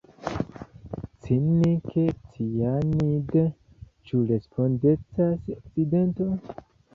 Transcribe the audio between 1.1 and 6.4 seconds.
Cinike cianide– ĉu respondecas Okcidento?